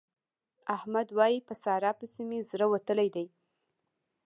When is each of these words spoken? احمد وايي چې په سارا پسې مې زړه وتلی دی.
احمد 0.75 1.07
وايي 1.17 1.37
چې 1.41 1.45
په 1.47 1.53
سارا 1.63 1.91
پسې 1.99 2.21
مې 2.29 2.39
زړه 2.51 2.65
وتلی 2.73 3.09
دی. 3.15 3.25